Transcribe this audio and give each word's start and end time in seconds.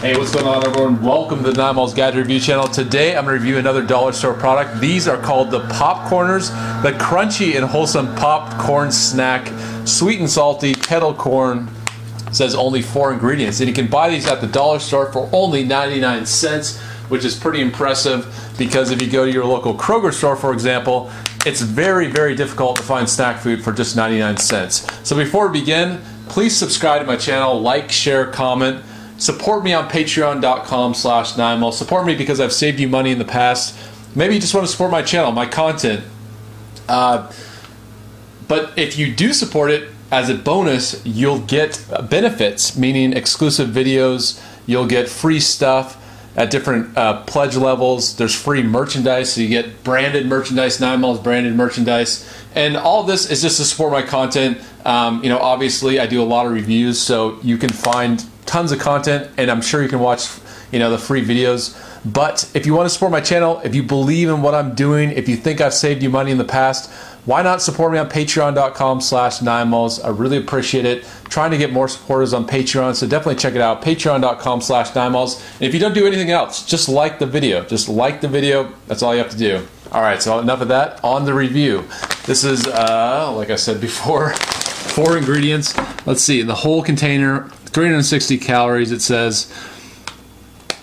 Hey, 0.00 0.16
what's 0.16 0.32
going 0.32 0.46
on, 0.46 0.66
everyone? 0.66 1.02
Welcome 1.02 1.44
to 1.44 1.50
the 1.50 1.58
Nine 1.58 1.76
Miles 1.76 1.92
Gadget 1.92 2.20
Review 2.20 2.40
channel. 2.40 2.66
Today, 2.66 3.14
I'm 3.14 3.26
going 3.26 3.36
to 3.36 3.44
review 3.44 3.58
another 3.58 3.84
dollar 3.84 4.12
store 4.12 4.32
product. 4.32 4.80
These 4.80 5.06
are 5.06 5.20
called 5.20 5.50
the 5.50 5.60
Popcorners, 5.64 6.48
the 6.82 6.92
crunchy 6.92 7.54
and 7.54 7.66
wholesome 7.66 8.14
popcorn 8.14 8.90
snack, 8.92 9.46
sweet 9.86 10.18
and 10.18 10.30
salty 10.30 10.72
kettle 10.72 11.12
corn. 11.12 11.68
Says 12.32 12.54
only 12.54 12.80
four 12.80 13.12
ingredients, 13.12 13.60
and 13.60 13.68
you 13.68 13.74
can 13.74 13.88
buy 13.88 14.08
these 14.08 14.26
at 14.26 14.40
the 14.40 14.46
dollar 14.46 14.78
store 14.78 15.12
for 15.12 15.28
only 15.34 15.64
99 15.64 16.24
cents, 16.24 16.80
which 17.10 17.26
is 17.26 17.38
pretty 17.38 17.60
impressive. 17.60 18.54
Because 18.56 18.90
if 18.90 19.02
you 19.02 19.10
go 19.10 19.26
to 19.26 19.30
your 19.30 19.44
local 19.44 19.74
Kroger 19.74 20.14
store, 20.14 20.34
for 20.34 20.54
example, 20.54 21.12
it's 21.44 21.60
very, 21.60 22.06
very 22.06 22.34
difficult 22.34 22.78
to 22.78 22.82
find 22.82 23.06
snack 23.06 23.38
food 23.38 23.62
for 23.62 23.70
just 23.70 23.96
99 23.96 24.38
cents. 24.38 24.86
So 25.06 25.14
before 25.14 25.48
we 25.48 25.60
begin, 25.60 26.00
please 26.30 26.56
subscribe 26.56 27.02
to 27.02 27.06
my 27.06 27.16
channel, 27.16 27.60
like, 27.60 27.90
share, 27.90 28.24
comment. 28.24 28.82
Support 29.20 29.64
me 29.64 29.74
on 29.74 29.86
patreon.com 29.90 30.94
slash 30.94 31.34
Nymal. 31.34 31.74
Support 31.74 32.06
me 32.06 32.14
because 32.14 32.40
I've 32.40 32.54
saved 32.54 32.80
you 32.80 32.88
money 32.88 33.10
in 33.10 33.18
the 33.18 33.24
past. 33.26 33.78
Maybe 34.14 34.34
you 34.34 34.40
just 34.40 34.54
want 34.54 34.66
to 34.66 34.72
support 34.72 34.90
my 34.90 35.02
channel, 35.02 35.30
my 35.30 35.44
content. 35.44 36.02
Uh, 36.88 37.30
but 38.48 38.72
if 38.78 38.98
you 38.98 39.14
do 39.14 39.34
support 39.34 39.70
it 39.70 39.90
as 40.10 40.30
a 40.30 40.34
bonus, 40.34 41.04
you'll 41.04 41.40
get 41.40 41.84
benefits, 42.08 42.78
meaning 42.78 43.12
exclusive 43.12 43.68
videos, 43.68 44.42
you'll 44.66 44.86
get 44.86 45.06
free 45.06 45.38
stuff 45.38 45.98
at 46.34 46.50
different 46.50 46.96
uh, 46.96 47.22
pledge 47.24 47.56
levels. 47.56 48.16
There's 48.16 48.34
free 48.34 48.62
merchandise, 48.62 49.34
so 49.34 49.42
you 49.42 49.48
get 49.48 49.84
branded 49.84 50.26
merchandise, 50.26 50.80
Nine 50.80 51.02
Miles 51.02 51.20
branded 51.20 51.54
merchandise. 51.54 52.26
And 52.54 52.74
all 52.74 53.02
this 53.02 53.30
is 53.30 53.42
just 53.42 53.58
to 53.58 53.64
support 53.66 53.92
my 53.92 54.02
content. 54.02 54.58
Um, 54.86 55.22
you 55.22 55.28
know, 55.28 55.38
obviously, 55.38 56.00
I 56.00 56.06
do 56.06 56.22
a 56.22 56.24
lot 56.24 56.46
of 56.46 56.52
reviews, 56.52 56.98
so 56.98 57.38
you 57.42 57.58
can 57.58 57.68
find 57.68 58.24
tons 58.50 58.72
of 58.72 58.80
content, 58.80 59.30
and 59.36 59.48
I'm 59.48 59.62
sure 59.62 59.80
you 59.80 59.88
can 59.88 60.00
watch, 60.00 60.28
you 60.72 60.80
know, 60.80 60.90
the 60.90 60.98
free 60.98 61.24
videos. 61.24 61.76
But 62.04 62.50
if 62.52 62.66
you 62.66 62.74
want 62.74 62.86
to 62.86 62.90
support 62.90 63.12
my 63.12 63.20
channel, 63.20 63.60
if 63.62 63.74
you 63.76 63.84
believe 63.84 64.28
in 64.28 64.42
what 64.42 64.54
I'm 64.54 64.74
doing, 64.74 65.10
if 65.12 65.28
you 65.28 65.36
think 65.36 65.60
I've 65.60 65.74
saved 65.74 66.02
you 66.02 66.10
money 66.10 66.32
in 66.32 66.38
the 66.38 66.44
past, 66.44 66.90
why 67.26 67.42
not 67.42 67.62
support 67.62 67.92
me 67.92 67.98
on 67.98 68.08
patreon.com 68.08 69.02
slash 69.02 69.38
ninemalls? 69.38 70.04
I 70.04 70.08
really 70.08 70.36
appreciate 70.36 70.84
it. 70.84 71.04
Trying 71.28 71.52
to 71.52 71.58
get 71.58 71.72
more 71.72 71.86
supporters 71.86 72.34
on 72.34 72.44
Patreon, 72.44 72.96
so 72.96 73.06
definitely 73.06 73.36
check 73.36 73.54
it 73.54 73.60
out, 73.60 73.82
patreon.com 73.82 74.62
slash 74.62 74.90
ninemalls. 74.90 75.40
And 75.56 75.68
if 75.68 75.74
you 75.74 75.78
don't 75.78 75.94
do 75.94 76.06
anything 76.06 76.30
else, 76.30 76.66
just 76.66 76.88
like 76.88 77.20
the 77.20 77.26
video. 77.26 77.64
Just 77.64 77.88
like 77.88 78.20
the 78.20 78.28
video. 78.28 78.72
That's 78.88 79.02
all 79.02 79.14
you 79.14 79.22
have 79.22 79.30
to 79.30 79.38
do. 79.38 79.64
All 79.92 80.02
right, 80.02 80.20
so 80.20 80.40
enough 80.40 80.60
of 80.60 80.68
that. 80.68 81.04
On 81.04 81.24
the 81.24 81.34
review. 81.34 81.84
This 82.24 82.42
is, 82.42 82.66
uh, 82.66 83.32
like 83.36 83.50
I 83.50 83.56
said 83.56 83.80
before, 83.80 84.30
four 84.34 85.16
ingredients. 85.18 85.76
Let's 86.06 86.22
see, 86.22 86.40
in 86.40 86.46
the 86.46 86.54
whole 86.54 86.82
container, 86.82 87.50
360 87.72 88.38
calories 88.38 88.92
it 88.92 89.00
says. 89.00 89.52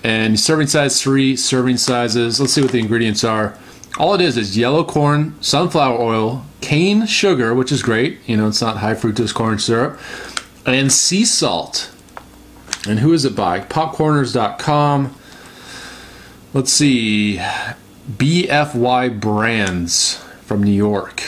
And 0.04 0.40
serving 0.40 0.68
size 0.68 1.02
three 1.02 1.36
serving 1.36 1.78
sizes 1.78 2.40
let's 2.40 2.54
see 2.54 2.62
what 2.62 2.72
the 2.72 2.80
ingredients 2.80 3.24
are. 3.24 3.58
All 4.00 4.14
it 4.14 4.22
is 4.22 4.38
is 4.38 4.58
yellow 4.58 4.84
corn 4.84 5.36
sunflower 5.42 6.00
oil 6.00 6.46
cane 6.62 7.06
sugar 7.06 7.54
which 7.54 7.72
is 7.72 7.84
great 7.84 8.20
you 8.26 8.36
know 8.36 8.48
it's 8.48 8.62
not 8.62 8.78
high 8.78 8.94
fructose 8.96 9.34
corn 9.34 9.60
syrup 9.60 10.00
and 10.66 10.92
sea 10.92 11.26
salt. 11.26 11.92
And 12.88 13.00
who 13.00 13.12
is 13.12 13.26
it 13.26 13.36
by? 13.36 13.60
Popcorners.com 13.60 15.16
let's 16.54 16.72
see. 16.72 17.38
Bfy 18.10 19.20
brands 19.20 20.16
from 20.44 20.64
new 20.64 20.72
york. 20.72 21.22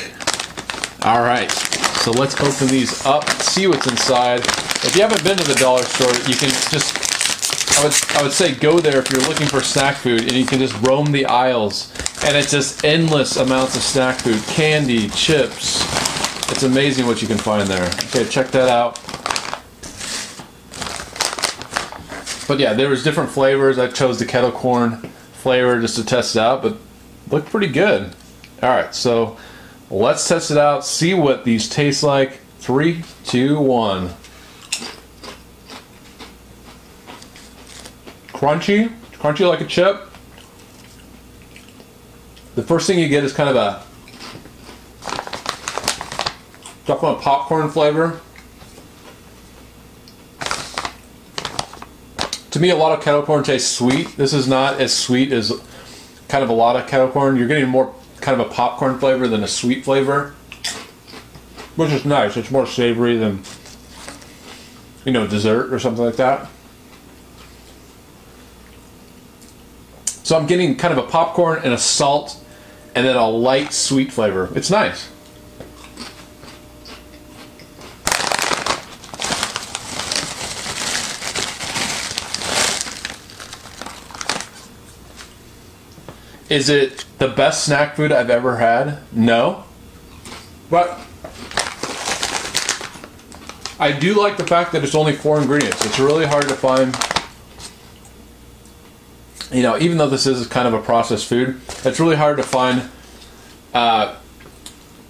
All 1.04 1.22
right 1.22 1.69
so 2.10 2.20
let's 2.20 2.36
open 2.42 2.68
these 2.68 3.06
up 3.06 3.30
see 3.30 3.68
what's 3.68 3.88
inside 3.88 4.40
if 4.82 4.96
you 4.96 5.02
haven't 5.02 5.24
been 5.26 5.38
to 5.38 5.44
the 5.44 5.56
dollar 5.56 5.84
store, 5.84 6.14
you 6.26 6.36
can 6.36 6.50
just 6.72 6.98
I 7.78 7.84
would 7.84 7.94
I 8.18 8.24
would 8.24 8.32
say 8.32 8.56
go 8.56 8.80
there 8.80 9.00
if 9.00 9.12
you're 9.12 9.22
looking 9.28 9.46
for 9.46 9.62
snack 9.62 9.98
food 9.98 10.22
and 10.22 10.32
you 10.32 10.46
can 10.46 10.60
just 10.60 10.74
roam 10.88 11.12
the 11.12 11.26
aisles 11.26 11.94
and 12.24 12.36
it's 12.38 12.50
just 12.50 12.86
endless 12.86 13.36
amounts 13.36 13.76
of 13.76 13.82
snack 13.82 14.20
food, 14.20 14.42
candy, 14.44 15.10
chips. 15.10 15.82
It's 16.50 16.64
amazing 16.64 17.06
what 17.06 17.22
you 17.22 17.28
can 17.28 17.38
find 17.38 17.68
there. 17.68 17.88
Okay, 18.06 18.26
check 18.26 18.52
that 18.52 18.70
out. 18.70 18.96
But 22.48 22.60
yeah, 22.60 22.74
there 22.74 22.90
was 22.90 23.04
different 23.04 23.30
flavors. 23.30 23.78
I 23.78 23.88
chose 23.88 24.18
the 24.18 24.26
kettle 24.26 24.52
corn 24.52 24.98
flavor 25.34 25.80
just 25.82 25.98
to 25.98 26.06
test 26.06 26.38
it 26.38 26.40
out, 26.40 26.62
but 26.62 26.78
looked 27.30 27.50
pretty 27.50 27.68
good. 27.68 28.16
All 28.64 28.70
right, 28.70 28.96
so 28.96 29.38
let's 29.90 30.28
test 30.28 30.52
it 30.52 30.58
out, 30.58 30.86
see 30.86 31.14
what 31.14 31.44
these 31.46 31.70
taste 31.70 32.04
like. 32.04 32.40
Three, 32.60 33.04
two, 33.24 33.60
one. 33.60 34.14
crunchy, 38.40 38.88
crunchy 39.16 39.46
like 39.46 39.60
a 39.60 39.66
chip. 39.66 40.10
The 42.56 42.64
first 42.64 42.88
thing 42.88 42.98
you 42.98 43.10
get 43.10 43.26
is 43.26 43.34
kind 43.34 43.50
of 43.50 43.58
a 43.58 43.84
definitely 46.86 47.22
popcorn 47.22 47.70
flavor. 47.70 48.22
To 52.52 52.60
me, 52.62 52.70
a 52.70 52.78
lot 52.78 52.98
of 52.98 53.04
kettle 53.04 53.24
corn 53.24 53.44
tastes 53.44 53.70
sweet. 53.70 54.16
This 54.16 54.32
is 54.32 54.48
not 54.48 54.80
as 54.80 54.96
sweet 54.96 55.34
as 55.34 55.52
kind 56.30 56.42
of 56.42 56.50
a 56.50 56.54
lot 56.54 56.78
of 56.78 56.88
kettle 56.88 57.10
corn. 57.10 57.36
You're 57.36 57.48
getting 57.50 57.68
more 57.68 57.94
kind 58.22 58.40
of 58.40 58.48
a 58.48 58.50
popcorn 58.50 59.00
flavor 59.00 59.28
than 59.28 59.44
a 59.44 59.48
sweet 59.48 59.84
flavor, 59.84 60.36
which 61.76 61.92
is 61.92 62.06
nice. 62.06 62.38
It's 62.38 62.52
more 62.52 62.68
savory 62.68 63.18
than 63.18 63.44
you 65.06 65.12
know 65.12 65.28
dessert 65.28 65.74
or 65.74 65.80
something 65.80 66.04
like 66.04 66.18
that. 66.18 66.50
So 70.06 70.38
I'm 70.38 70.46
getting 70.46 70.76
kind 70.78 70.92
of 70.96 71.04
a 71.04 71.08
popcorn 71.08 71.62
and 71.64 71.74
a 71.74 71.78
salt 71.78 72.44
and 72.94 73.06
then 73.06 73.16
a 73.16 73.28
light 73.28 73.74
sweet 73.74 74.12
flavor. 74.12 74.52
It's 74.56 74.70
nice. 74.70 75.10
Is 86.50 86.70
it 86.70 87.06
the 87.20 87.28
best 87.28 87.66
snack 87.66 87.96
food 87.96 88.12
I've 88.12 88.30
ever 88.30 88.58
had? 88.58 89.00
No. 89.12 89.64
But 90.70 91.00
I 93.80 93.92
do 93.92 94.14
like 94.20 94.38
the 94.38 94.48
fact 94.48 94.72
that 94.72 94.84
it's 94.84 94.96
only 94.96 95.14
four 95.14 95.40
ingredients. 95.40 95.86
It's 95.86 96.00
really 96.00 96.26
hard 96.26 96.48
to 96.50 96.56
find 96.56 96.96
you 99.52 99.64
know, 99.64 99.78
even 99.80 99.98
though 99.98 100.10
this 100.10 100.28
is 100.28 100.46
kind 100.48 100.68
of 100.68 100.74
a 100.74 100.82
processed 100.82 101.28
food, 101.28 101.60
it's 101.84 102.00
really 102.00 102.16
hard 102.16 102.38
to 102.38 102.44
find 102.44 102.90
uh, 103.74 104.16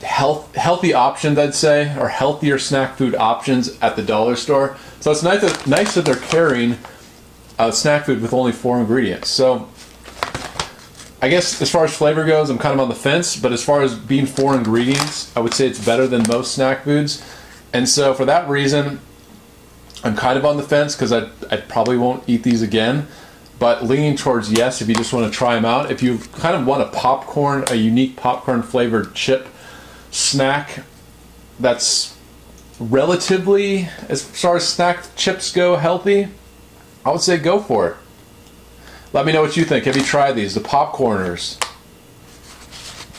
health 0.02 0.56
healthy 0.56 0.94
options, 0.94 1.38
I'd 1.38 1.56
say, 1.56 1.96
or 1.98 2.10
healthier 2.10 2.58
snack 2.58 2.98
food 2.98 3.16
options 3.16 3.78
at 3.82 3.96
the 3.96 4.02
dollar 4.02 4.36
store. 4.36 4.78
So 5.02 5.12
it's 5.12 5.24
nice 5.24 5.42
that, 5.42 5.68
nice 5.68 5.96
that 5.96 6.06
they're 6.06 6.16
carrying 6.16 6.78
uh, 7.58 7.72
snack 7.72 8.06
food 8.06 8.22
with 8.22 8.34
only 8.34 8.52
four 8.52 8.80
ingredients. 8.80 9.30
So 9.30 9.68
I 11.22 11.30
guess 11.30 11.62
as 11.62 11.70
far 11.70 11.84
as 11.84 11.96
flavor 11.96 12.26
goes, 12.26 12.50
I'm 12.50 12.58
kind 12.58 12.74
of 12.74 12.80
on 12.80 12.90
the 12.90 12.96
fence, 12.96 13.36
but 13.36 13.52
as 13.52 13.64
far 13.64 13.82
as 13.82 13.96
being 13.96 14.26
four 14.26 14.56
ingredients, 14.56 15.36
I 15.36 15.42
would 15.42 15.54
say 15.54 15.68
it's 15.68 15.84
better 15.84 16.08
than 16.08 16.24
most 16.28 16.56
snack 16.56 16.84
foods. 16.84 17.24
And 17.74 17.88
so 17.90 18.14
for 18.14 18.26
that 18.26 18.48
reason, 18.48 19.00
I'm 20.04 20.16
kind 20.16 20.38
of 20.38 20.46
on 20.46 20.58
the 20.58 20.64
fence 20.64 20.96
because 20.96 21.12
I, 21.12 21.30
I 21.52 21.58
probably 21.58 21.98
won't 21.98 22.24
eat 22.28 22.44
these 22.44 22.62
again 22.62 23.08
but 23.60 23.84
leaning 23.84 24.16
towards 24.16 24.52
yes 24.52 24.82
if 24.82 24.88
you 24.88 24.96
just 24.96 25.14
want 25.14 25.32
to 25.32 25.38
try 25.38 25.54
them 25.54 25.66
out. 25.66 25.92
If 25.92 26.02
you 26.02 26.18
kind 26.18 26.56
of 26.56 26.66
want 26.66 26.82
a 26.82 26.88
popcorn, 26.88 27.66
a 27.68 27.76
unique 27.76 28.16
popcorn 28.16 28.64
flavored 28.64 29.14
chip 29.14 29.48
snack 30.12 30.84
that's 31.60 32.18
relatively, 32.80 33.90
as 34.08 34.24
far 34.24 34.56
as 34.56 34.68
snack 34.68 35.14
chips 35.16 35.52
go, 35.52 35.76
healthy, 35.76 36.30
I 37.06 37.12
would 37.12 37.22
say 37.22 37.38
go 37.38 37.60
for 37.60 37.90
it. 37.90 37.98
Let 39.12 39.26
me 39.26 39.32
know 39.32 39.42
what 39.42 39.58
you 39.58 39.66
think. 39.66 39.86
Have 39.86 39.98
you 39.98 40.04
tried 40.04 40.34
these? 40.34 40.54
The 40.54 40.60
popcorners. 40.60 41.58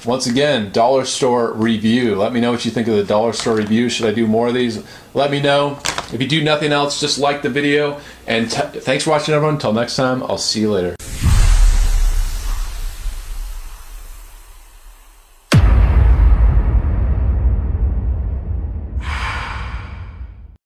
Once 0.06 0.26
again, 0.26 0.70
dollar 0.70 1.04
store 1.04 1.52
review. 1.52 2.14
Let 2.14 2.32
me 2.32 2.40
know 2.40 2.52
what 2.52 2.64
you 2.64 2.70
think 2.70 2.88
of 2.88 2.94
the 2.94 3.04
dollar 3.04 3.32
store 3.32 3.56
review. 3.56 3.90
Should 3.90 4.06
I 4.06 4.12
do 4.12 4.26
more 4.26 4.48
of 4.48 4.54
these? 4.54 4.82
Let 5.14 5.31
me 5.31 5.42
know. 5.42 5.78
If 6.12 6.22
you 6.22 6.28
do 6.28 6.42
nothing 6.42 6.72
else, 6.72 7.00
just 7.00 7.19
like 7.19 7.42
the 7.42 7.50
video. 7.50 8.00
And 8.26 8.50
t- 8.50 8.81
thanks 8.81 9.04
for 9.04 9.10
watching, 9.10 9.34
everyone. 9.34 9.56
Until 9.56 9.72
next 9.72 9.96
time, 9.96 10.22
I'll 10.22 10.38
see 10.38 10.60
you 10.60 10.72
later. 10.72 11.00